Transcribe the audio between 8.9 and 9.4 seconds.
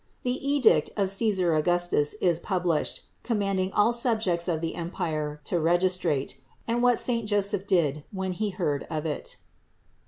IT.